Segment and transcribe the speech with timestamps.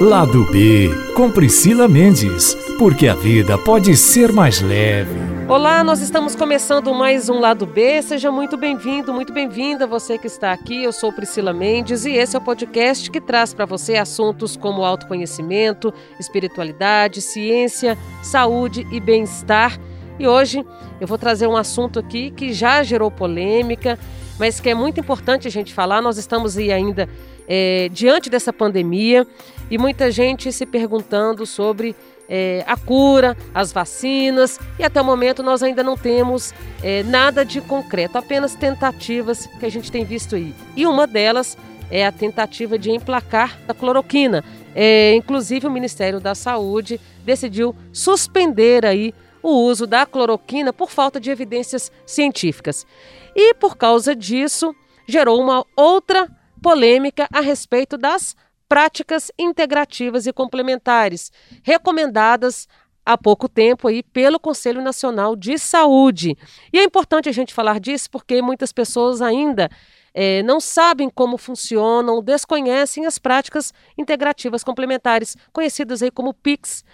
[0.00, 5.10] Lado B, com Priscila Mendes, porque a vida pode ser mais leve.
[5.48, 8.00] Olá, nós estamos começando mais um Lado B.
[8.02, 10.84] Seja muito bem-vindo, muito bem-vinda você que está aqui.
[10.84, 14.84] Eu sou Priscila Mendes e esse é o podcast que traz para você assuntos como
[14.84, 19.80] autoconhecimento, espiritualidade, ciência, saúde e bem-estar.
[20.16, 20.64] E hoje
[21.00, 23.98] eu vou trazer um assunto aqui que já gerou polêmica,
[24.38, 26.00] mas que é muito importante a gente falar.
[26.00, 27.08] Nós estamos aí ainda
[27.48, 29.26] é, diante dessa pandemia
[29.70, 31.96] e muita gente se perguntando sobre
[32.28, 37.44] é, a cura, as vacinas e até o momento nós ainda não temos é, nada
[37.44, 40.54] de concreto, apenas tentativas que a gente tem visto aí.
[40.76, 41.56] E uma delas
[41.90, 44.44] é a tentativa de emplacar a cloroquina.
[44.74, 51.18] É, inclusive o Ministério da Saúde decidiu suspender aí o uso da cloroquina por falta
[51.18, 52.86] de evidências científicas.
[53.34, 54.74] E por causa disso,
[55.06, 58.36] gerou uma outra polêmica a respeito das
[58.68, 62.68] práticas integrativas e complementares, recomendadas
[63.04, 66.36] há pouco tempo aí pelo Conselho Nacional de Saúde.
[66.70, 69.70] E é importante a gente falar disso porque muitas pessoas ainda
[70.12, 76.84] é, não sabem como funcionam, desconhecem as práticas integrativas complementares, conhecidas aí como PICs.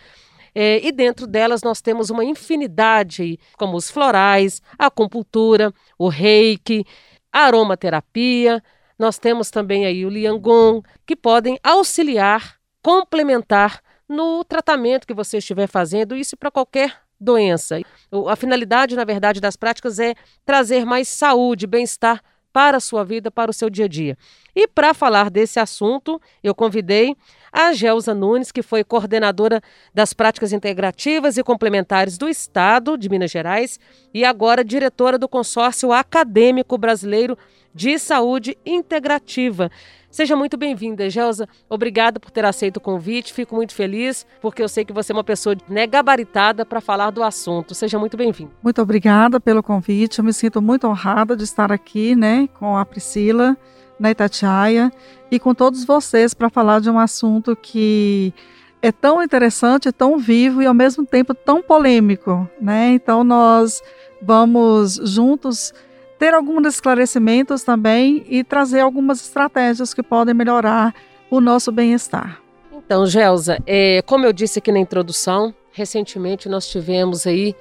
[0.54, 6.86] É, e dentro delas nós temos uma infinidade, como os florais, a acupuntura, o reiki,
[7.32, 8.62] a aromaterapia,
[8.98, 15.66] nós temos também aí o Liangon, que podem auxiliar, complementar no tratamento que você estiver
[15.66, 17.80] fazendo, isso para qualquer doença.
[18.28, 20.14] A finalidade, na verdade, das práticas é
[20.44, 24.16] trazer mais saúde, bem-estar para a sua vida, para o seu dia a dia.
[24.54, 27.16] E para falar desse assunto, eu convidei
[27.50, 29.60] a Gelsa Nunes, que foi coordenadora
[29.92, 33.80] das práticas integrativas e complementares do Estado de Minas Gerais
[34.12, 37.36] e agora diretora do consórcio acadêmico brasileiro
[37.74, 39.70] de saúde integrativa.
[40.14, 41.48] Seja muito bem-vinda, Gelsa.
[41.68, 43.32] Obrigada por ter aceito o convite.
[43.32, 47.10] Fico muito feliz, porque eu sei que você é uma pessoa né, gabaritada para falar
[47.10, 47.74] do assunto.
[47.74, 48.52] Seja muito bem-vinda.
[48.62, 50.20] Muito obrigada pelo convite.
[50.20, 53.56] Eu me sinto muito honrada de estar aqui né, com a Priscila,
[53.98, 54.92] na Itatiaia,
[55.32, 58.32] e com todos vocês para falar de um assunto que
[58.80, 62.48] é tão interessante, tão vivo e ao mesmo tempo tão polêmico.
[62.60, 62.92] Né?
[62.92, 63.82] Então, nós
[64.22, 65.74] vamos juntos
[66.18, 70.94] ter alguns esclarecimentos também e trazer algumas estratégias que podem melhorar
[71.30, 72.40] o nosso bem-estar.
[72.72, 77.54] Então, Gelsa, é, como eu disse aqui na introdução, recentemente nós tivemos aí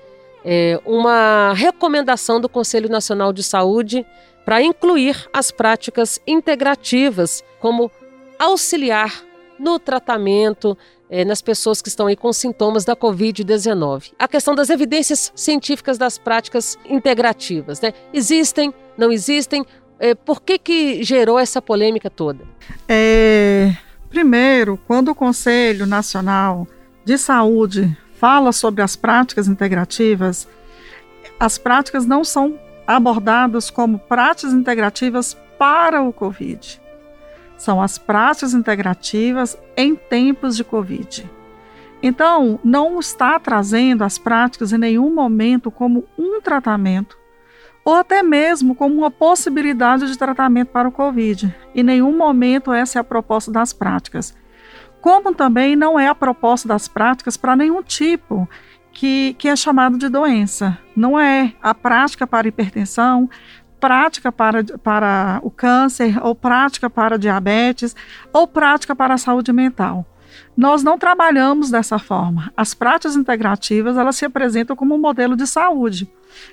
[0.44, 4.06] é, uma recomendação do Conselho Nacional de Saúde
[4.46, 7.90] para incluir as práticas integrativas como
[8.38, 9.24] auxiliar
[9.58, 10.78] no tratamento
[11.10, 14.14] é, nas pessoas que estão aí com sintomas da Covid-19.
[14.18, 17.94] A questão das evidências científicas das práticas integrativas, né?
[18.14, 19.66] Existem, não existem?
[20.00, 22.44] É, por que, que gerou essa polêmica toda?
[22.88, 23.76] É,
[24.10, 26.68] primeiro, quando o Conselho Nacional
[27.06, 30.48] de Saúde fala sobre as práticas integrativas,
[31.40, 36.83] as práticas não são abordadas como práticas integrativas para o Covid
[37.58, 41.30] são as práticas integrativas em tempos de Covid.
[42.02, 47.18] Então, não está trazendo as práticas em nenhum momento como um tratamento,
[47.86, 51.54] ou até mesmo como uma possibilidade de tratamento para o Covid.
[51.74, 54.36] Em nenhum momento essa é a proposta das práticas.
[55.02, 58.48] Como também não é a proposta das práticas para nenhum tipo
[58.92, 60.78] que, que é chamado de doença.
[60.96, 63.30] Não é a prática para hipertensão,
[63.84, 67.94] prática para, para o câncer, ou prática para diabetes,
[68.32, 70.06] ou prática para a saúde mental.
[70.56, 72.50] Nós não trabalhamos dessa forma.
[72.56, 76.10] As práticas integrativas, elas se apresentam como um modelo de saúde.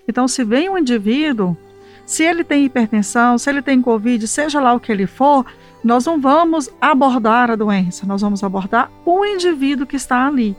[0.08, 1.56] Então, se vem um indivíduo,
[2.04, 5.46] se ele tem hipertensão, se ele tem Covid, seja lá o que ele for,
[5.84, 10.56] nós não vamos abordar a doença, nós vamos abordar o indivíduo que está ali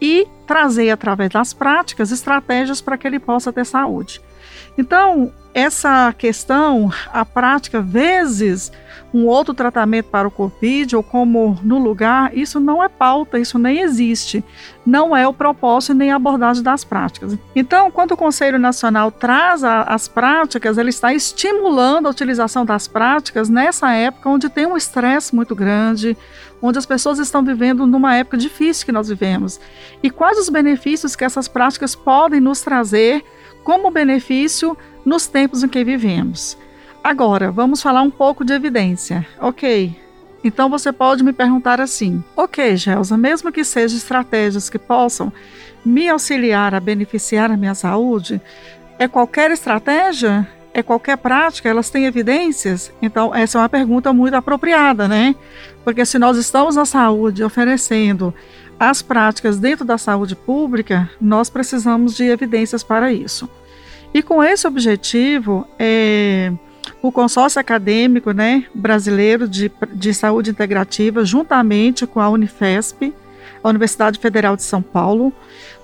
[0.00, 4.22] e trazer, através das práticas, estratégias para que ele possa ter saúde.
[4.76, 8.72] Então, essa questão, a prática, vezes
[9.14, 13.56] um outro tratamento para o Covid ou como no lugar, isso não é pauta, isso
[13.56, 14.42] nem existe.
[14.84, 17.38] Não é o propósito nem a abordagem das práticas.
[17.54, 22.88] Então, quando o Conselho Nacional traz a, as práticas, ele está estimulando a utilização das
[22.88, 26.16] práticas nessa época onde tem um estresse muito grande,
[26.60, 29.60] onde as pessoas estão vivendo numa época difícil que nós vivemos.
[30.02, 33.24] E quais os benefícios que essas práticas podem nos trazer
[33.64, 36.56] como benefício nos tempos em que vivemos.
[37.02, 39.26] Agora, vamos falar um pouco de evidência.
[39.40, 39.98] Ok.
[40.44, 45.32] Então você pode me perguntar assim: Ok, Gelsa, mesmo que sejam estratégias que possam
[45.84, 48.40] me auxiliar a beneficiar a minha saúde,
[48.98, 50.46] é qualquer estratégia?
[50.74, 52.92] É qualquer prática, elas têm evidências?
[53.00, 55.36] Então, essa é uma pergunta muito apropriada, né?
[55.84, 58.34] Porque se nós estamos na saúde oferecendo
[58.78, 63.48] as práticas dentro da saúde pública, nós precisamos de evidências para isso.
[64.12, 66.52] E com esse objetivo, é,
[67.00, 73.14] o consórcio acadêmico né, brasileiro de, de saúde integrativa, juntamente com a Unifesp,
[73.62, 75.32] a Universidade Federal de São Paulo,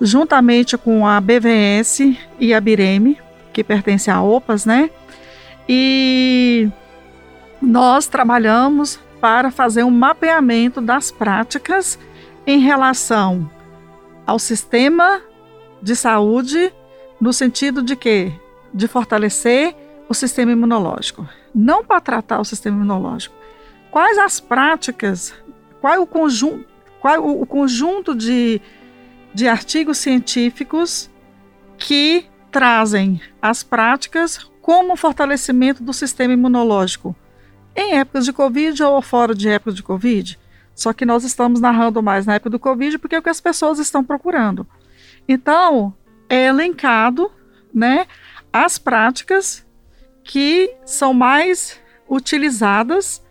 [0.01, 3.17] juntamente com a BVS e a Bireme,
[3.51, 4.89] que pertence à OPAS, né?
[5.67, 6.69] E
[7.61, 11.99] nós trabalhamos para fazer um mapeamento das práticas
[12.45, 13.49] em relação
[14.25, 15.21] ao sistema
[15.81, 16.73] de saúde,
[17.19, 18.33] no sentido de que
[18.73, 19.75] de fortalecer
[20.09, 23.35] o sistema imunológico, não para tratar o sistema imunológico.
[23.91, 25.33] Quais as práticas,
[25.79, 26.65] qual o conjunto,
[26.99, 28.61] qual o conjunto de,
[29.33, 31.09] de artigos científicos
[31.77, 37.15] que trazem as práticas como fortalecimento do sistema imunológico
[37.75, 40.37] em épocas de Covid ou fora de época de Covid?
[40.75, 43.41] Só que nós estamos narrando mais na época do Covid porque é o que as
[43.41, 44.67] pessoas estão procurando.
[45.27, 45.93] Então,
[46.29, 47.31] é elencado
[47.73, 48.05] né,
[48.51, 49.65] as práticas
[50.23, 53.23] que são mais utilizadas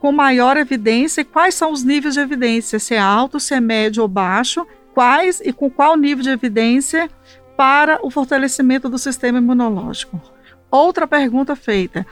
[0.00, 3.60] com maior evidência e quais são os níveis de evidência, se é alto, se é
[3.60, 7.10] médio ou baixo, quais e com qual nível de evidência
[7.58, 10.22] para o fortalecimento do sistema imunológico.
[10.70, 12.06] Outra pergunta feita: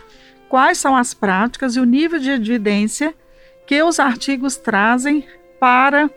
[0.49, 3.15] quais são as práticas e o nível de evidência
[3.65, 5.25] que os artigos trazem
[5.61, 6.11] para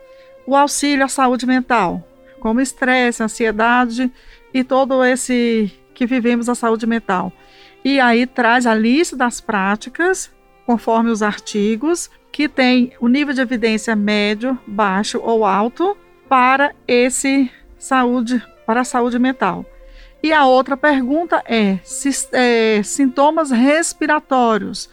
[0.48, 2.04] o auxílio à saúde mental,
[2.40, 4.12] como estresse, ansiedade
[4.52, 7.32] e todo esse que vivemos a saúde mental.
[7.86, 10.32] E aí traz a lista das práticas,
[10.66, 15.96] conforme os artigos, que tem o nível de evidência médio, baixo ou alto
[16.28, 19.66] para esse saúde, para a saúde mental.
[20.22, 21.80] E a outra pergunta é,
[22.34, 24.92] é sintomas respiratórios,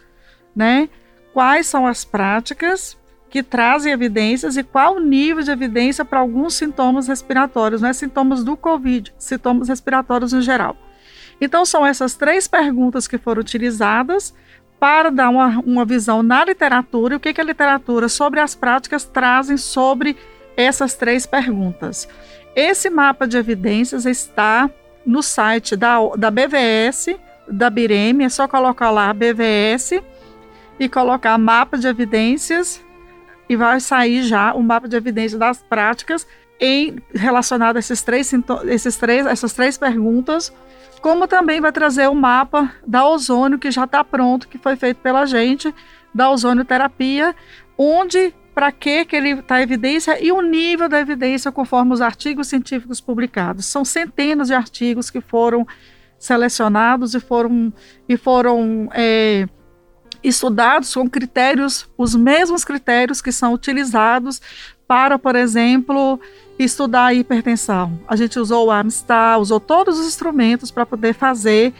[0.55, 0.89] né?
[1.31, 2.97] quais são as práticas
[3.29, 7.93] que trazem evidências e qual o nível de evidência para alguns sintomas respiratórios, não é
[7.93, 10.75] sintomas do Covid, sintomas respiratórios em geral.
[11.39, 14.33] Então, são essas três perguntas que foram utilizadas
[14.79, 18.55] para dar uma, uma visão na literatura e o que, que a literatura sobre as
[18.55, 20.17] práticas trazem sobre
[20.55, 22.09] essas três perguntas.
[22.57, 24.67] Esse mapa de evidências está
[25.05, 27.15] no site da, da BVS,
[27.47, 30.01] da Bireme, é só colocar lá BVS
[30.79, 32.83] e colocar mapa de evidências
[33.47, 36.25] e vai sair já o mapa de evidências das práticas
[36.59, 38.33] em relacionado a esses três,
[38.65, 40.51] esses três, essas três perguntas,
[40.99, 44.97] como também vai trazer o mapa da ozônio que já está pronto, que foi feito
[44.97, 45.71] pela gente,
[46.11, 47.35] da ozonioterapia,
[47.77, 52.47] onde, para que que ele está evidência e o nível da evidência conforme os artigos
[52.47, 53.67] científicos publicados.
[53.67, 55.63] São centenas de artigos que foram
[56.17, 57.71] selecionados e foram,
[58.09, 59.47] e foram é,
[60.23, 64.41] estudados com critérios, os mesmos critérios que são utilizados
[64.87, 66.19] para, por exemplo,
[66.57, 67.99] estudar a hipertensão.
[68.07, 71.75] A gente usou o Amstar, usou todos os instrumentos para poder fazer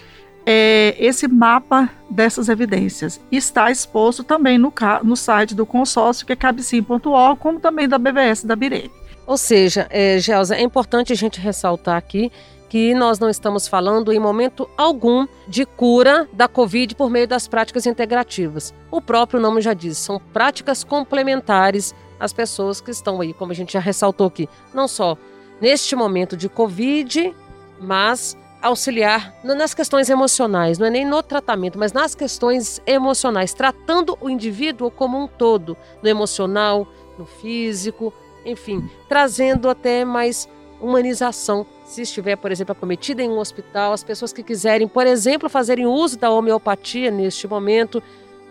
[0.50, 3.20] é, esse mapa dessas evidências.
[3.30, 4.74] Está exposto também no,
[5.04, 8.90] no site do consórcio, que é cabecim.org, como também da BVS da Birene.
[9.26, 12.32] Ou seja, é, Gelsa, é importante a gente ressaltar aqui
[12.70, 17.46] que nós não estamos falando em momento algum de cura da Covid por meio das
[17.46, 18.74] práticas integrativas.
[18.90, 23.56] O próprio nome já diz, são práticas complementares às pessoas que estão aí, como a
[23.56, 25.18] gente já ressaltou aqui, não só
[25.60, 27.34] neste momento de Covid,
[27.82, 34.18] mas auxiliar nas questões emocionais, não é nem no tratamento, mas nas questões emocionais, tratando
[34.20, 36.88] o indivíduo como um todo, no emocional,
[37.18, 38.14] no físico,
[38.46, 40.50] enfim, trazendo até mais
[40.80, 45.50] humanização se estiver, por exemplo, acometida em um hospital, as pessoas que quiserem, por exemplo,
[45.50, 48.04] fazerem uso da homeopatia neste momento,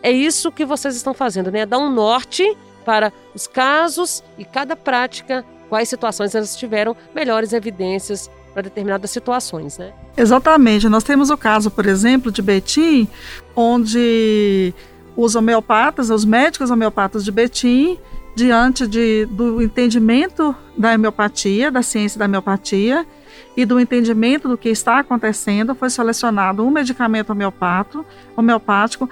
[0.03, 1.67] é isso que vocês estão fazendo, né?
[1.67, 8.31] Dar um norte para os casos e cada prática, quais situações elas tiveram melhores evidências
[8.57, 9.93] para determinadas situações, né?
[10.17, 10.89] Exatamente.
[10.89, 13.07] Nós temos o caso, por exemplo, de Betim,
[13.55, 14.73] onde
[15.15, 17.99] os homeopatas, os médicos homeopatas de Betim,
[18.35, 23.07] diante de, do entendimento da homeopatia, da ciência da homeopatia,
[23.55, 29.07] e do entendimento do que está acontecendo, foi selecionado um medicamento homeopato, homeopático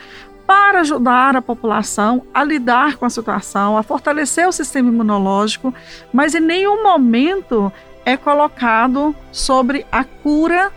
[0.46, 5.74] para ajudar a população a lidar com a situação, a fortalecer o sistema imunológico,
[6.14, 7.70] mas em nenhum momento
[8.04, 10.72] é colocado sobre a cura,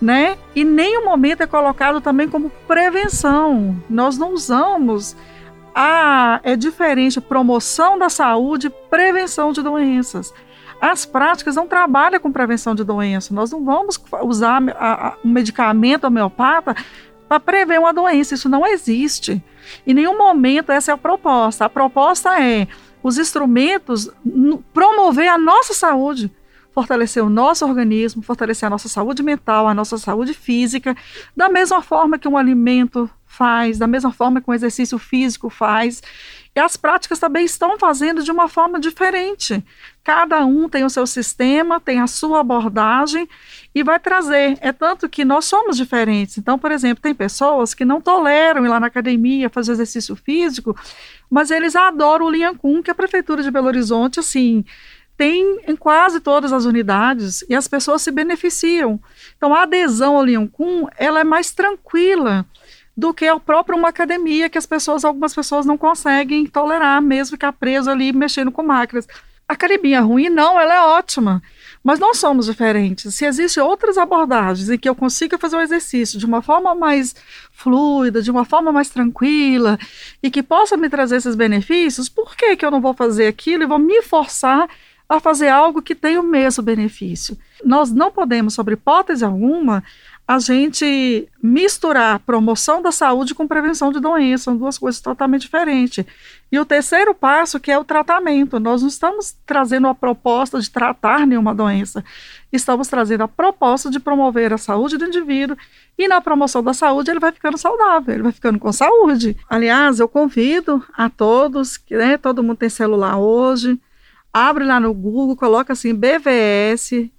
[0.00, 0.36] né?
[0.54, 3.76] E nenhum momento é colocado também como prevenção.
[3.88, 5.16] Nós não usamos
[5.74, 10.32] a é diferente promoção da saúde, prevenção de doenças.
[10.80, 13.32] As práticas não trabalham com prevenção de doença.
[13.32, 14.60] Nós não vamos usar
[15.24, 16.74] um medicamento homeopata
[17.28, 18.34] para prever uma doença.
[18.34, 19.42] Isso não existe.
[19.86, 21.64] Em nenhum momento essa é a proposta.
[21.64, 22.66] A proposta é
[23.02, 24.10] os instrumentos
[24.72, 26.30] promover a nossa saúde,
[26.72, 30.96] fortalecer o nosso organismo, fortalecer a nossa saúde mental, a nossa saúde física,
[31.36, 36.02] da mesma forma que um alimento faz, da mesma forma que um exercício físico faz.
[36.54, 39.64] E as práticas também estão fazendo de uma forma diferente.
[40.04, 43.26] Cada um tem o seu sistema, tem a sua abordagem
[43.74, 44.58] e vai trazer.
[44.60, 46.36] É tanto que nós somos diferentes.
[46.36, 50.76] Então, por exemplo, tem pessoas que não toleram ir lá na academia fazer exercício físico,
[51.30, 54.62] mas eles adoram o Liancum, que a prefeitura de Belo Horizonte, assim,
[55.22, 58.98] tem em quase todas as unidades e as pessoas se beneficiam.
[59.36, 62.44] Então, a adesão ao Liancum, ela é mais tranquila
[62.96, 67.36] do que a própria uma academia que as pessoas, algumas pessoas não conseguem tolerar, mesmo
[67.36, 69.06] ficar preso ali mexendo com máquinas.
[69.48, 70.28] A academia é ruim?
[70.28, 71.40] Não, ela é ótima.
[71.84, 73.14] Mas nós somos diferentes.
[73.14, 77.14] Se existem outras abordagens em que eu consiga fazer o exercício de uma forma mais
[77.52, 79.78] fluida, de uma forma mais tranquila
[80.20, 83.62] e que possa me trazer esses benefícios, por que, que eu não vou fazer aquilo
[83.62, 84.68] e vou me forçar
[85.08, 87.36] a fazer algo que tenha o mesmo benefício?
[87.64, 89.82] Nós não podemos, sobre hipótese alguma,
[90.26, 96.04] a gente misturar promoção da saúde com prevenção de doenças, são duas coisas totalmente diferentes.
[96.50, 98.60] E o terceiro passo, que é o tratamento.
[98.60, 102.04] Nós não estamos trazendo a proposta de tratar nenhuma doença,
[102.52, 105.56] estamos trazendo a proposta de promover a saúde do indivíduo
[105.98, 109.36] e na promoção da saúde ele vai ficando saudável, ele vai ficando com saúde.
[109.48, 113.78] Aliás, eu convido a todos, que né, todo mundo tem celular hoje,
[114.32, 117.10] abre lá no Google, coloca assim BVS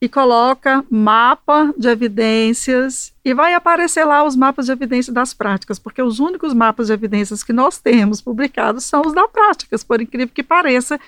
[0.00, 5.78] e coloca mapa de evidências e vai aparecer lá os mapas de evidência das práticas,
[5.78, 10.00] porque os únicos mapas de evidências que nós temos publicados são os das práticas, por
[10.00, 11.00] incrível que pareça,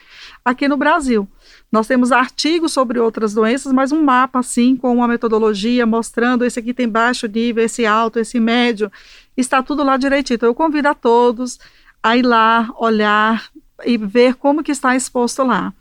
[0.43, 1.29] aqui no Brasil.
[1.71, 6.59] Nós temos artigos sobre outras doenças, mas um mapa assim com uma metodologia mostrando esse
[6.59, 8.91] aqui tem baixo nível, esse alto, esse médio,
[9.37, 10.37] está tudo lá direitinho.
[10.37, 11.59] Então eu convido a todos
[12.03, 13.51] a ir lá, olhar
[13.85, 15.73] e ver como que está exposto lá.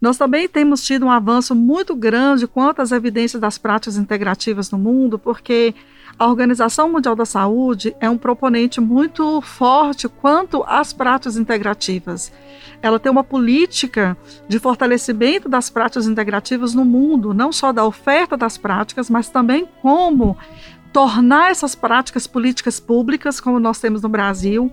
[0.00, 4.78] Nós também temos tido um avanço muito grande quanto às evidências das práticas integrativas no
[4.78, 5.74] mundo, porque
[6.16, 12.32] a Organização Mundial da Saúde é um proponente muito forte quanto às práticas integrativas.
[12.80, 14.16] Ela tem uma política
[14.48, 19.68] de fortalecimento das práticas integrativas no mundo, não só da oferta das práticas, mas também
[19.82, 20.36] como
[20.92, 24.72] tornar essas práticas políticas públicas, como nós temos no Brasil.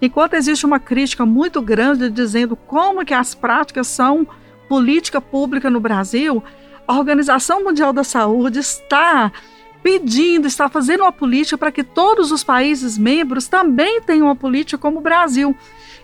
[0.00, 4.26] Enquanto existe uma crítica muito grande dizendo como que as práticas são
[4.68, 6.42] política pública no Brasil,
[6.86, 9.32] a Organização Mundial da Saúde está
[9.82, 14.78] pedindo, está fazendo uma política para que todos os países membros também tenham uma política
[14.78, 15.56] como o Brasil.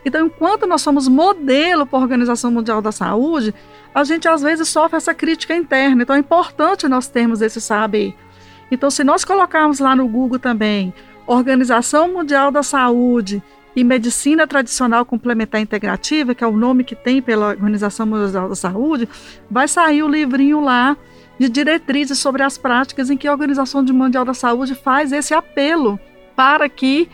[0.05, 3.55] Então, enquanto nós somos modelo para a Organização Mundial da Saúde,
[3.95, 6.03] a gente às vezes sofre essa crítica interna.
[6.03, 8.15] Então, é importante nós termos esse saber.
[8.73, 10.95] Então, se nós colocarmos lá no Google também
[11.27, 13.43] Organização Mundial da Saúde
[13.77, 18.55] e Medicina Tradicional Complementar Integrativa, que é o nome que tem pela Organização Mundial da
[18.55, 19.07] Saúde,
[19.51, 20.97] vai sair o livrinho lá
[21.39, 26.01] de diretrizes sobre as práticas em que a Organização Mundial da Saúde faz esse apelo
[26.35, 27.11] para que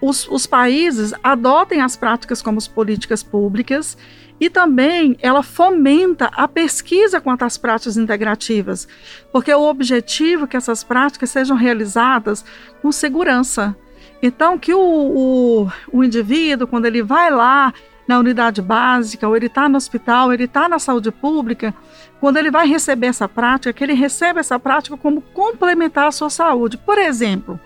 [0.00, 3.98] os, os países adotem as práticas como políticas públicas
[4.40, 8.86] e também ela fomenta a pesquisa quanto às práticas integrativas,
[9.32, 12.44] porque o objetivo é que essas práticas sejam realizadas
[12.82, 13.76] com segurança,
[14.22, 17.72] então, que o, o, o indivíduo, quando ele vai lá
[18.08, 21.74] na unidade básica, ou ele está no hospital, ele está na saúde pública,
[22.20, 26.30] quando ele vai receber essa prática, que ele recebe essa prática como complementar a sua
[26.30, 26.78] saúde.
[26.78, 27.60] Por exemplo,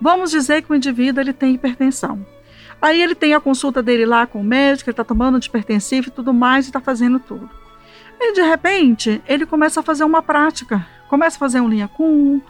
[0.00, 2.24] vamos dizer que o indivíduo ele tem hipertensão.
[2.80, 6.10] Aí ele tem a consulta dele lá com o médico, ele está tomando antipertensivo e
[6.10, 7.48] tudo mais, e está fazendo tudo.
[8.18, 12.40] E de repente, ele começa a fazer uma prática, começa a fazer um linha com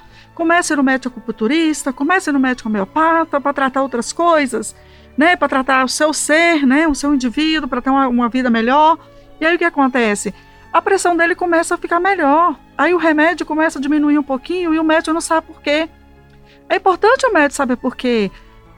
[0.40, 4.74] Comece no médico acupunturista, comece no médico homeopata para tratar outras coisas,
[5.14, 5.36] né?
[5.36, 6.88] Para tratar o seu ser, né?
[6.88, 8.98] O seu indivíduo, para ter uma, uma vida melhor.
[9.38, 10.34] E aí o que acontece?
[10.72, 12.58] A pressão dele começa a ficar melhor.
[12.78, 15.90] Aí o remédio começa a diminuir um pouquinho e o médico não sabe por quê.
[16.70, 18.30] É importante o médico saber por quê.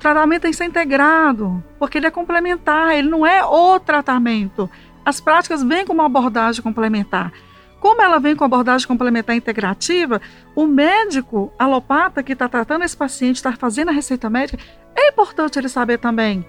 [0.02, 4.68] Tratamento tem que ser integrado, porque ele é complementar, ele não é o tratamento.
[5.04, 7.32] As práticas vêm com uma abordagem complementar.
[7.78, 10.20] Como ela vem com abordagem complementar integrativa,
[10.56, 14.60] o médico alopata que está tratando esse paciente, está fazendo a receita médica,
[14.96, 16.44] é importante ele saber também.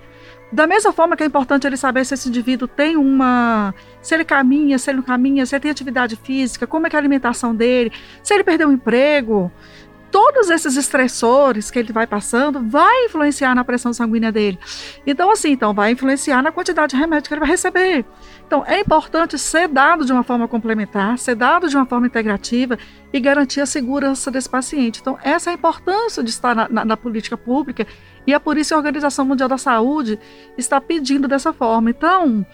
[0.51, 3.71] Da mesma forma que é importante ele saber se esse indivíduo tem uma.
[4.01, 6.95] se ele caminha, se ele não caminha, se ele tem atividade física, como é, é
[6.95, 7.91] a alimentação dele,
[8.23, 9.51] se ele perdeu o emprego.
[10.13, 14.59] Todos esses estressores que ele vai passando vai influenciar na pressão sanguínea dele.
[15.07, 18.05] Então, assim, então vai influenciar na quantidade de remédio que ele vai receber.
[18.45, 22.77] Então, é importante ser dado de uma forma complementar, ser dado de uma forma integrativa
[23.11, 25.01] e garantir a segurança desse paciente.
[25.01, 27.87] Então, essa é a importância de estar na, na, na política pública
[28.27, 30.19] e é por isso que a Organização Mundial da Saúde
[30.55, 31.89] está pedindo dessa forma.
[31.89, 32.45] Então,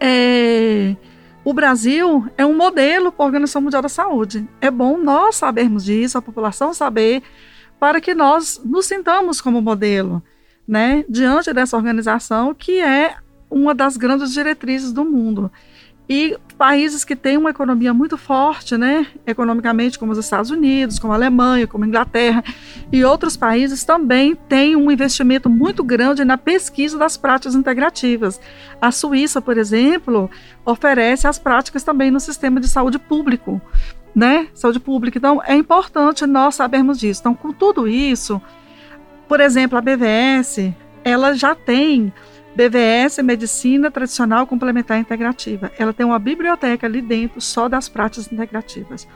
[0.00, 0.96] é,
[1.44, 4.46] o Brasil é um modelo para a Organização Mundial da Saúde.
[4.60, 7.22] É bom nós sabermos disso, a população saber,
[7.78, 10.22] para que nós nos sintamos como modelo,
[10.68, 13.16] né, diante dessa organização que é
[13.50, 15.50] uma das grandes diretrizes do mundo.
[16.12, 21.12] E países que têm uma economia muito forte, né, economicamente, como os Estados Unidos, como
[21.12, 22.42] a Alemanha, como a Inglaterra
[22.90, 28.40] e outros países também têm um investimento muito grande na pesquisa das práticas integrativas.
[28.80, 30.28] A Suíça, por exemplo,
[30.66, 33.62] oferece as práticas também no sistema de saúde público,
[34.12, 35.16] né, saúde pública.
[35.16, 37.20] Então, é importante nós sabermos disso.
[37.20, 38.42] Então, com tudo isso,
[39.28, 40.74] por exemplo, a BVS,
[41.04, 42.12] ela já tem
[42.54, 45.70] BVS é Medicina Tradicional Complementar Integrativa.
[45.78, 49.06] Ela tem uma biblioteca ali dentro só das práticas integrativas.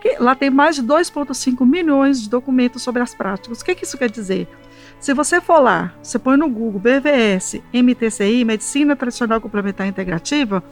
[0.00, 3.60] Que, lá tem mais de 2,5 milhões de documentos sobre as práticas.
[3.60, 4.48] O que, que isso quer dizer?
[5.00, 10.62] Se você for lá, você põe no Google BVS, MTCI, Medicina Tradicional Complementar Integrativa,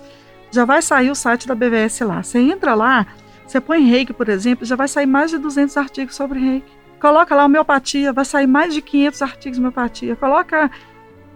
[0.50, 2.22] já vai sair o site da BVS lá.
[2.22, 3.06] Você entra lá,
[3.46, 6.72] você põe reiki, por exemplo, já vai sair mais de 200 artigos sobre reiki.
[7.00, 10.16] Coloca lá homeopatia, vai sair mais de 500 artigos de homeopatia.
[10.16, 10.70] Coloca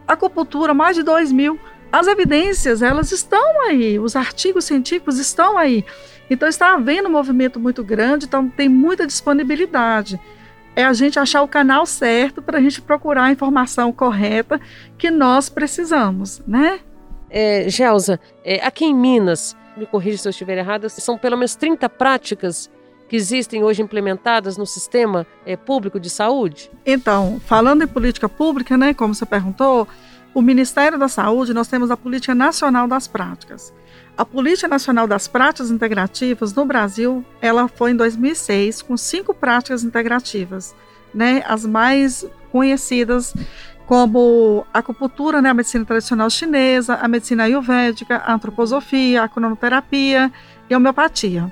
[0.08, 1.60] acupuntura, mais de 2 mil.
[1.92, 5.84] As evidências, elas estão aí, os artigos científicos estão aí.
[6.30, 10.20] Então está havendo um movimento muito grande, então tem muita disponibilidade.
[10.76, 14.60] É a gente achar o canal certo para a gente procurar a informação correta
[14.96, 16.80] que nós precisamos, né?
[17.30, 21.54] É, Gelsa, é, aqui em Minas, me corrija se eu estiver errada, são pelo menos
[21.54, 22.70] 30 práticas
[23.08, 26.70] que existem hoje implementadas no sistema é, público de saúde?
[26.84, 29.88] Então, falando em política pública, né, como você perguntou,
[30.34, 33.72] o Ministério da Saúde, nós temos a Política Nacional das Práticas.
[34.16, 39.82] A Política Nacional das Práticas Integrativas no Brasil, ela foi em 2006 com cinco práticas
[39.82, 40.74] integrativas,
[41.14, 43.34] né, as mais conhecidas
[43.86, 50.30] como a acupuntura, né, a medicina tradicional chinesa, a medicina ayurvédica, a antroposofia, a cronoterapia
[50.68, 51.50] e a homeopatia.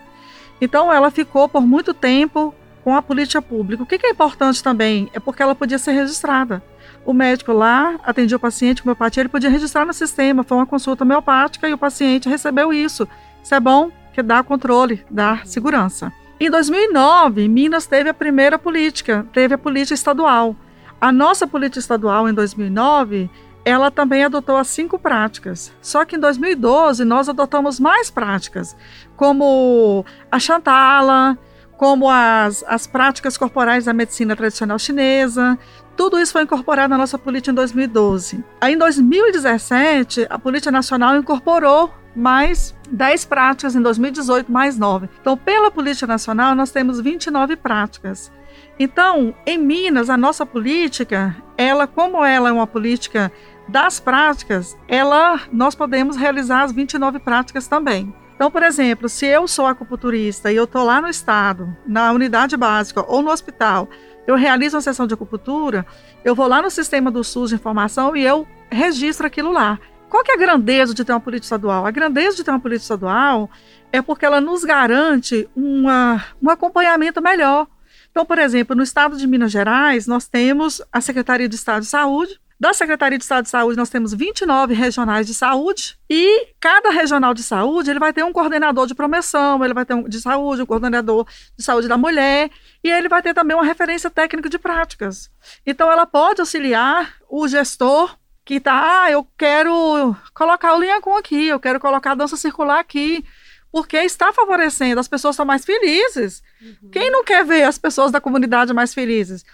[0.61, 3.83] Então, ela ficou por muito tempo com a política pública.
[3.83, 6.63] O que, é importante também é porque ela podia ser registrada.
[7.05, 10.67] O médico lá atendia o paciente com homeopatia, ele podia registrar no sistema, foi uma
[10.67, 13.09] consulta homeopática e o paciente recebeu isso.
[13.43, 16.13] Isso é bom, que dá controle, dá segurança.
[16.39, 20.55] Em 2009, Minas teve a primeira política, teve a política estadual.
[21.01, 23.29] A nossa política estadual em 2009
[23.67, 25.73] ela também adotou as cinco práticas.
[25.83, 28.77] Só que em 2012 nós adotamos mais práticas,
[29.17, 31.37] como a Chantala,
[31.77, 35.59] como as, as práticas corporais da medicina tradicional chinesa.
[35.97, 38.45] Tudo isso foi incorporado na nossa política em 2012.
[38.61, 45.09] Aí em 2017, a política nacional incorporou mais 10 práticas, em 2018 mais 9.
[45.21, 48.31] Então, pela política nacional, nós temos 29 práticas.
[48.79, 53.33] Então, em Minas, a nossa política, ela, como ela é uma política
[53.69, 58.15] das práticas, ela, nós podemos realizar as 29 práticas também.
[58.35, 62.57] Então, por exemplo, se eu sou acupunturista e eu estou lá no estado, na unidade
[62.57, 63.89] básica ou no hospital,
[64.27, 65.87] eu realizo uma sessão de acupuntura,
[66.25, 69.79] eu vou lá no sistema do SUS de informação e eu registro aquilo lá.
[70.09, 71.87] Qual que é a grandeza de ter uma política estadual?
[71.87, 73.51] A grandeza de ter uma política estadual
[73.93, 77.67] é porque ela nos garante uma, um acompanhamento melhor.
[78.11, 81.89] Então, por exemplo, no estado de Minas Gerais, nós temos a Secretaria de Estado de
[81.89, 86.91] Saúde, da Secretaria de Estado de Saúde, nós temos 29 regionais de saúde e cada
[86.91, 90.19] regional de saúde ele vai ter um coordenador de promoção, ele vai ter um de
[90.21, 92.51] saúde, um coordenador de saúde da mulher
[92.83, 95.31] e ele vai ter também uma referência técnica de práticas.
[95.67, 101.17] Então, ela pode auxiliar o gestor que está, ah, eu quero colocar o linha com
[101.17, 103.25] aqui, eu quero colocar a dança circular aqui,
[103.71, 106.43] porque está favorecendo, as pessoas estão mais felizes.
[106.63, 106.91] Uhum.
[106.91, 109.45] Quem não quer ver as pessoas da comunidade mais felizes?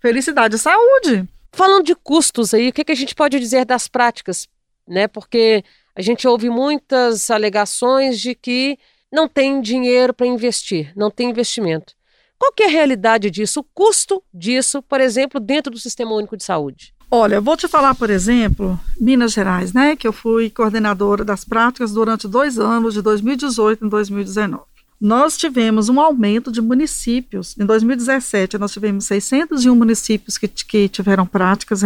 [0.00, 1.26] Felicidade e saúde.
[1.54, 4.48] Falando de custos aí, o que, que a gente pode dizer das práticas?
[4.88, 5.06] Né?
[5.06, 5.64] Porque
[5.94, 8.76] a gente ouve muitas alegações de que
[9.10, 11.94] não tem dinheiro para investir, não tem investimento.
[12.36, 16.36] Qual que é a realidade disso, o custo disso, por exemplo, dentro do Sistema Único
[16.36, 16.92] de Saúde?
[17.08, 21.92] Olha, vou te falar, por exemplo, Minas Gerais, né, que eu fui coordenadora das práticas
[21.92, 27.56] durante dois anos, de 2018 e 2019 nós tivemos um aumento de municípios.
[27.58, 31.82] Em 2017, nós tivemos 601 municípios que, que tiveram práticas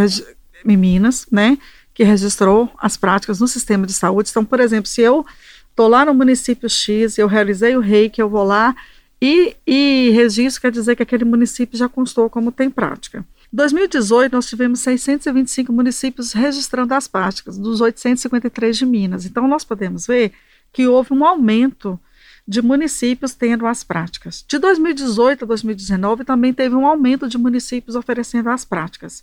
[0.65, 1.59] em Minas, né,
[1.95, 4.31] que registrou as práticas no sistema de saúde.
[4.31, 5.27] Então, por exemplo, se eu
[5.71, 8.75] estou lá no município X, eu realizei o reiki, eu vou lá,
[9.21, 13.25] E, e registro quer dizer que aquele município já constou como tem prática.
[13.53, 19.25] Em 2018, nós tivemos 625 municípios registrando as práticas, dos 853 de Minas.
[19.25, 20.33] Então, nós podemos ver
[20.73, 21.99] que houve um aumento
[22.49, 24.43] de municípios tendo as práticas.
[24.49, 29.23] De 2018 a 2019, também teve um aumento de municípios oferecendo as práticas.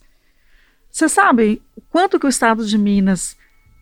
[0.92, 1.60] Você sabe
[1.90, 3.36] quanto que o Estado de Minas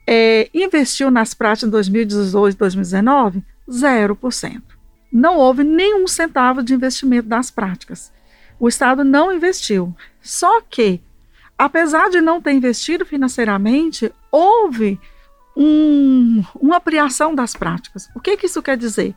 [0.07, 3.43] é, investiu nas práticas em 2018 e 2019?
[3.69, 4.61] 0%.
[5.11, 8.13] Não houve nenhum centavo de investimento das práticas.
[8.57, 9.93] O Estado não investiu.
[10.21, 11.01] Só que,
[11.57, 14.97] apesar de não ter investido financeiramente, houve
[15.55, 18.09] um, uma ampliação das práticas.
[18.15, 19.13] O que, que isso quer dizer?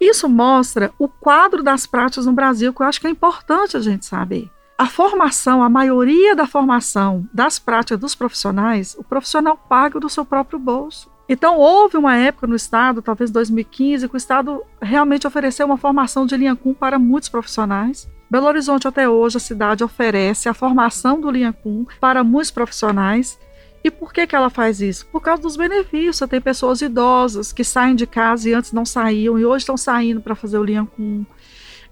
[0.00, 3.80] Isso mostra o quadro das práticas no Brasil, que eu acho que é importante a
[3.80, 4.50] gente saber.
[4.76, 10.24] A formação, a maioria da formação das práticas dos profissionais, o profissional paga do seu
[10.24, 11.10] próprio bolso.
[11.28, 16.24] Então, houve uma época no Estado, talvez 2015, que o Estado realmente ofereceu uma formação
[16.24, 18.08] de linha CUM para muitos profissionais.
[18.30, 23.38] Belo Horizonte, até hoje, a cidade oferece a formação do linha CUM para muitos profissionais.
[23.82, 25.06] E por que, que ela faz isso?
[25.06, 26.28] Por causa dos benefícios.
[26.28, 30.20] Tem pessoas idosas que saem de casa e antes não saíam e hoje estão saindo
[30.20, 31.24] para fazer o Liancum.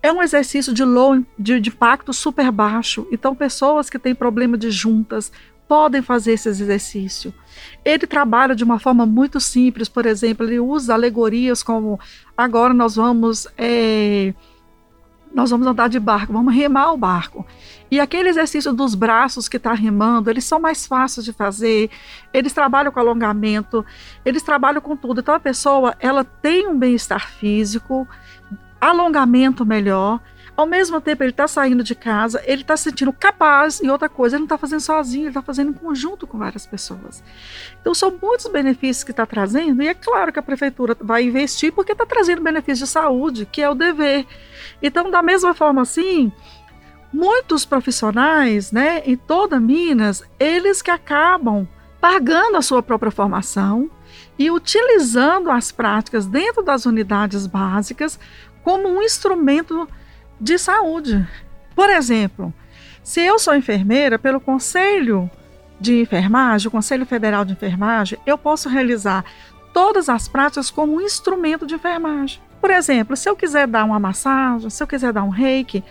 [0.03, 3.07] É um exercício de low, de, de impacto super baixo.
[3.11, 5.33] Então, pessoas que têm problema de juntas
[5.69, 7.35] podem fazer esse exercício.
[7.85, 11.99] Ele trabalha de uma forma muito simples, por exemplo, ele usa alegorias como
[12.37, 14.33] agora nós vamos é,
[15.37, 17.47] nós vamos andar de barco, vamos remar o barco.
[17.91, 21.91] E aquele exercício dos braços que está remando, eles são mais fáceis de fazer,
[22.33, 23.85] eles trabalham com alongamento,
[24.25, 25.21] eles trabalham com tudo.
[25.21, 28.09] Então a pessoa, ela tem um bem-estar físico,
[28.81, 30.23] alongamento melhor,
[30.57, 34.09] ao mesmo tempo ele está saindo de casa, ele está se sentindo capaz, e outra
[34.09, 37.23] coisa, ele não está fazendo sozinho, ele está fazendo em conjunto com várias pessoas.
[37.79, 41.75] Então são muitos benefícios que está trazendo, e é claro que a prefeitura vai investir
[41.75, 44.27] porque está trazendo benefício de saúde, que é o dever.
[44.83, 46.31] Então, da mesma forma assim,
[47.13, 51.67] muitos profissionais, né, em toda Minas, eles que acabam
[52.01, 53.91] pagando a sua própria formação
[54.39, 58.19] e utilizando as práticas dentro das unidades básicas
[58.63, 59.89] como um instrumento
[60.41, 61.27] de saúde.
[61.75, 62.53] Por exemplo,
[63.03, 65.31] se eu sou enfermeira, pelo Conselho
[65.81, 69.25] de Enfermagem, o Conselho Federal de Enfermagem, eu posso realizar
[69.73, 72.41] todas as práticas como um instrumento de enfermagem.
[72.67, 75.85] Por exemplo, se eu quiser dar uma massagem, se eu quiser dar um reiki,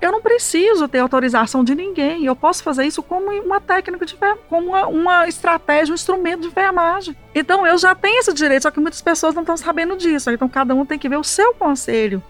[0.00, 2.24] eu não preciso ter autorização de ninguém.
[2.24, 4.16] Eu posso fazer isso como uma técnica de
[4.48, 7.14] como uma, uma estratégia, um instrumento de enfermagem.
[7.34, 10.30] Então eu já tenho esse direito, só que muitas pessoas não estão sabendo disso.
[10.30, 12.22] Então cada um tem que ver o seu conselho.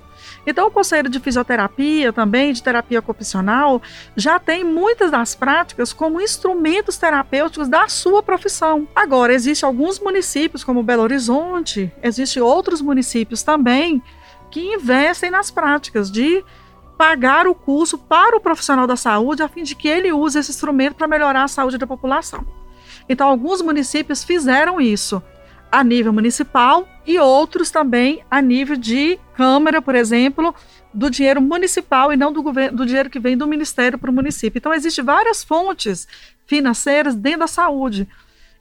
[0.46, 3.80] Então, o conselho de fisioterapia também, de terapia ocupacional,
[4.16, 8.87] já tem muitas das práticas como instrumentos terapêuticos da sua profissão.
[8.94, 14.02] Agora, existem alguns municípios, como Belo Horizonte, existem outros municípios também
[14.50, 16.44] que investem nas práticas de
[16.96, 20.50] pagar o curso para o profissional da saúde a fim de que ele use esse
[20.50, 22.46] instrumento para melhorar a saúde da população.
[23.09, 25.22] Então, alguns municípios fizeram isso
[25.74, 30.54] a nível municipal e outros também a nível de Câmara, por exemplo,
[30.92, 34.14] do dinheiro municipal e não do, governo, do dinheiro que vem do Ministério para o
[34.14, 34.58] município.
[34.58, 36.06] Então, existem várias fontes
[36.46, 38.08] financeiras dentro da saúde.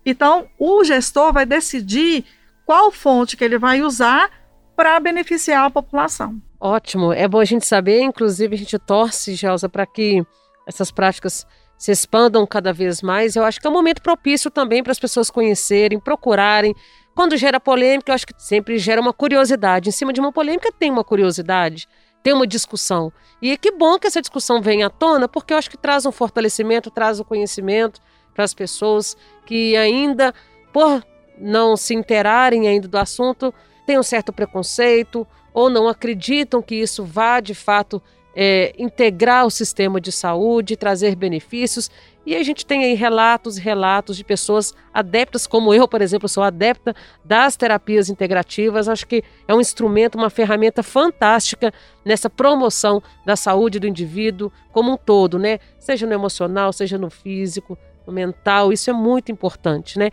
[0.04, 2.26] Então, o gestor vai decidir
[2.66, 4.32] qual fonte que ele vai usar
[4.76, 6.42] para beneficiar a população.
[6.60, 10.26] Ótimo, é bom a gente saber, inclusive a gente torce, Gelsa, para que
[10.66, 11.46] essas práticas
[11.78, 13.36] se expandam cada vez mais.
[13.36, 16.74] Eu acho que é um momento propício também para as pessoas conhecerem, procurarem,
[17.16, 19.90] quando gera polêmica, eu acho que sempre gera uma curiosidade.
[19.90, 21.88] Em cima de uma polêmica tem uma curiosidade,
[22.24, 23.12] tem uma discussão.
[23.42, 26.12] E que bom que essa discussão venha à tona, porque eu acho que traz um
[26.12, 28.02] fortalecimento, traz um conhecimento
[28.34, 30.34] para as pessoas que ainda,
[30.72, 31.06] por
[31.38, 33.54] não se interarem ainda do assunto,
[33.86, 38.02] têm um certo preconceito ou não acreditam que isso vá de fato
[38.36, 41.90] é, integrar o sistema de saúde, trazer benefícios.
[42.26, 46.30] E a gente tem aí relatos e relatos de pessoas adeptas, como eu, por exemplo,
[46.30, 48.88] sou adepta das terapias integrativas.
[48.88, 54.94] Acho que é um instrumento, uma ferramenta fantástica nessa promoção da saúde do indivíduo como
[54.94, 55.60] um todo, né?
[55.80, 58.72] Seja no emocional, seja no físico, no mental.
[58.72, 60.10] Isso é muito importante, né?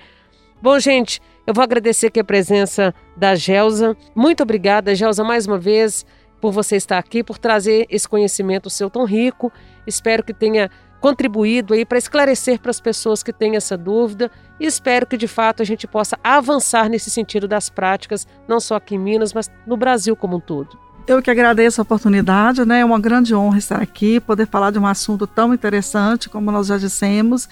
[0.61, 3.97] Bom, gente, eu vou agradecer aqui a presença da Gelsa.
[4.15, 6.05] Muito obrigada, Gelsa, mais uma vez,
[6.41, 9.53] por você estar aqui, por trazer esse conhecimento seu tão rico.
[9.87, 14.67] Espero que tenha contribuído aí para esclarecer para as pessoas que têm essa dúvida e
[14.67, 18.95] espero que de fato a gente possa avançar nesse sentido das práticas, não só aqui
[18.95, 20.79] em Minas, mas no Brasil como um todo.
[21.07, 22.81] Eu que agradeço a oportunidade, né?
[22.81, 26.69] É uma grande honra estar aqui, poder falar de um assunto tão interessante, como nós
[26.69, 27.49] já dissemos.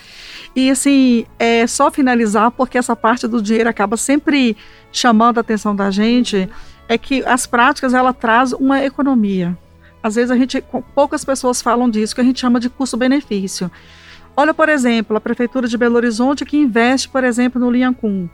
[0.54, 4.56] E assim, é só finalizar, porque essa parte do dinheiro acaba sempre
[4.92, 6.48] chamando a atenção da gente,
[6.88, 9.56] é que as práticas ela traz uma economia.
[10.02, 10.62] Às vezes a gente,
[10.94, 13.70] poucas pessoas falam disso, que a gente chama de custo-benefício.
[14.36, 18.28] Olha, por exemplo, a Prefeitura de Belo Horizonte que investe, por exemplo, no Liancum.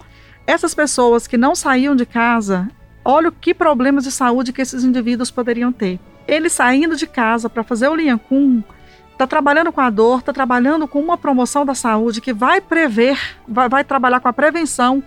[0.47, 2.69] Essas pessoas que não saíam de casa,
[3.05, 5.99] olha que problemas de saúde que esses indivíduos poderiam ter.
[6.29, 8.63] Ele saindo de casa para fazer o Liancum,
[9.13, 13.19] está trabalhando com a dor, está trabalhando com uma promoção da saúde que vai prever,
[13.49, 15.03] vai, vai trabalhar com a prevenção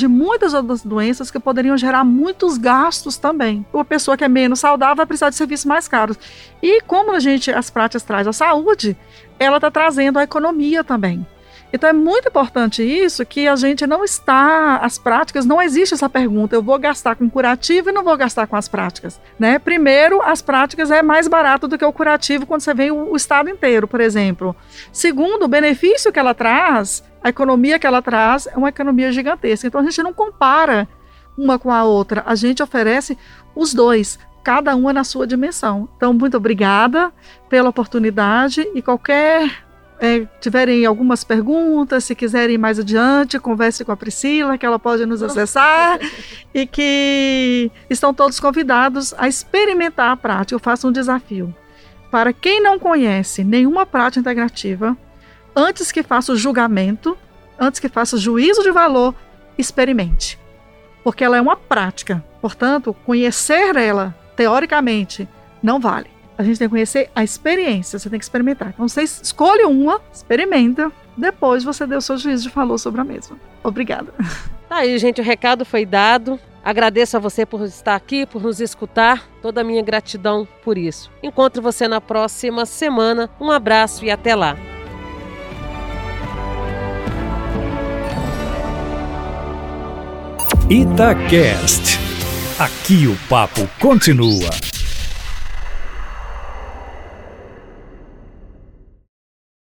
[0.00, 3.64] de muitas outras doenças que poderiam gerar muitos gastos também.
[3.72, 6.18] Uma pessoa que é menos saudável vai precisar de serviços mais caros.
[6.62, 8.96] E como a gente, as práticas traz a saúde,
[9.38, 11.24] ela está trazendo a economia também.
[11.72, 16.08] Então é muito importante isso que a gente não está, as práticas, não existe essa
[16.08, 19.58] pergunta, eu vou gastar com curativo e não vou gastar com as práticas, né?
[19.58, 23.16] Primeiro, as práticas é mais barato do que o curativo quando você vem o, o
[23.16, 24.54] estado inteiro, por exemplo.
[24.92, 29.66] Segundo, o benefício que ela traz, a economia que ela traz é uma economia gigantesca.
[29.66, 30.88] Então a gente não compara
[31.38, 33.16] uma com a outra, a gente oferece
[33.54, 35.88] os dois, cada uma na sua dimensão.
[35.96, 37.12] Então, muito obrigada
[37.48, 39.64] pela oportunidade e qualquer
[40.00, 44.78] é, tiverem algumas perguntas, se quiserem ir mais adiante, converse com a Priscila, que ela
[44.78, 46.00] pode nos acessar
[46.54, 50.54] e que estão todos convidados a experimentar a prática.
[50.54, 51.54] Eu faço um desafio.
[52.10, 54.96] Para quem não conhece nenhuma prática integrativa,
[55.54, 57.16] antes que faça o julgamento,
[57.58, 59.14] antes que faça o juízo de valor,
[59.58, 60.38] experimente.
[61.04, 62.24] Porque ela é uma prática.
[62.40, 65.28] Portanto, conhecer ela, teoricamente,
[65.62, 68.70] não vale a gente tem que conhecer a experiência, você tem que experimentar.
[68.70, 73.04] Então você escolhe uma, experimenta, depois você dê o seu juízo de falou sobre a
[73.04, 73.36] mesma.
[73.62, 74.12] Obrigada.
[74.70, 76.38] Tá aí, gente, o recado foi dado.
[76.64, 79.28] Agradeço a você por estar aqui, por nos escutar.
[79.42, 81.10] Toda a minha gratidão por isso.
[81.24, 83.28] Encontro você na próxima semana.
[83.40, 84.56] Um abraço e até lá.
[90.70, 91.98] Itacast.
[92.60, 94.69] Aqui o papo continua.